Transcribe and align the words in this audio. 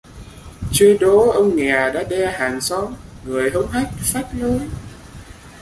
Chưa 0.71 0.97
đỗ 0.99 1.29
ông 1.29 1.55
nghè 1.55 1.91
đã 1.93 2.03
đe 2.09 2.31
hàng 2.31 2.61
xóm: 2.61 2.93
người 3.25 3.51
hống 3.51 3.67
hách, 3.71 3.89
phách 4.01 4.27
lối 4.39 4.59